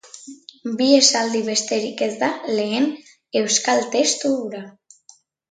[0.77, 2.89] Bi esaldi besterik ez da lehen
[3.43, 4.65] euskal testu hura.